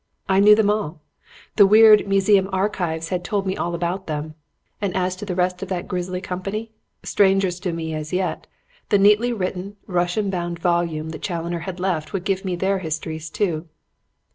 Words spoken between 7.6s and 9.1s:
me as yet, the